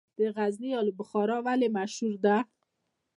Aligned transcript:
د 0.17 0.19
غزني 0.35 0.71
الو 0.79 0.91
بخارا 0.99 1.37
ولې 1.45 1.67
مشهوره 1.77 2.17
ده؟ 2.25 2.37